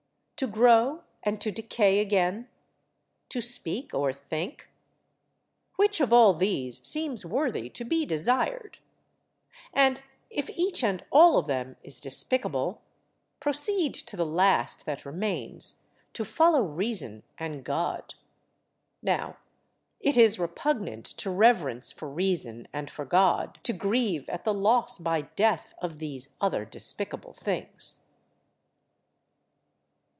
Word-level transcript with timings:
To 0.43 0.47
grow 0.47 1.03
and 1.21 1.39
to 1.41 1.51
decay 1.51 1.99
again? 1.99 2.47
To 3.29 3.41
speak 3.41 3.93
or 3.93 4.11
think? 4.11 4.71
Which 5.75 6.01
of 6.01 6.11
all 6.11 6.33
these 6.33 6.81
seems 6.83 7.23
worthy 7.23 7.69
to 7.69 7.85
be 7.85 8.07
desired? 8.07 8.79
And, 9.71 10.01
if 10.31 10.49
each 10.57 10.83
and 10.83 11.05
all 11.11 11.37
of 11.37 11.45
them 11.45 11.75
is 11.83 12.01
despicable, 12.01 12.81
proceed 13.39 13.93
to 13.93 14.17
the 14.17 14.25
last 14.25 14.87
that 14.87 15.05
remains, 15.05 15.75
to 16.13 16.25
follow 16.25 16.63
reason 16.63 17.21
and 17.37 17.63
God. 17.63 18.15
Now, 19.03 19.37
it 19.99 20.17
is 20.17 20.39
repugnant 20.39 21.05
to 21.17 21.29
reverence 21.29 21.91
for 21.91 22.09
reason 22.09 22.67
and 22.73 22.89
for 22.89 23.05
God 23.05 23.59
to 23.61 23.73
grieve 23.73 24.27
at 24.27 24.43
the 24.43 24.55
loss 24.55 24.97
by 24.97 25.21
death 25.21 25.75
of 25.83 25.99
these 25.99 26.29
other 26.41 26.65
despicable 26.65 27.33
things. 27.33 28.07